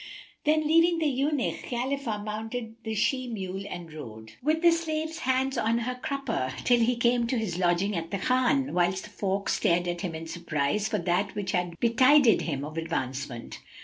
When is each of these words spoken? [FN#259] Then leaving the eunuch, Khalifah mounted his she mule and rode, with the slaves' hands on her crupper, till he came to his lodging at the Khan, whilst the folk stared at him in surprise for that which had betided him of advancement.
[FN#259] 0.01 0.45
Then 0.45 0.67
leaving 0.67 0.97
the 0.97 1.05
eunuch, 1.05 1.61
Khalifah 1.69 2.23
mounted 2.25 2.73
his 2.83 2.97
she 2.97 3.27
mule 3.27 3.63
and 3.69 3.93
rode, 3.93 4.31
with 4.41 4.63
the 4.63 4.71
slaves' 4.71 5.19
hands 5.19 5.59
on 5.59 5.77
her 5.77 5.93
crupper, 5.93 6.53
till 6.63 6.79
he 6.79 6.95
came 6.95 7.27
to 7.27 7.37
his 7.37 7.59
lodging 7.59 7.95
at 7.95 8.09
the 8.09 8.17
Khan, 8.17 8.73
whilst 8.73 9.03
the 9.03 9.11
folk 9.11 9.47
stared 9.47 9.87
at 9.87 10.01
him 10.01 10.15
in 10.15 10.25
surprise 10.25 10.87
for 10.87 10.97
that 10.97 11.35
which 11.35 11.51
had 11.51 11.79
betided 11.79 12.41
him 12.41 12.65
of 12.65 12.79
advancement. 12.79 13.59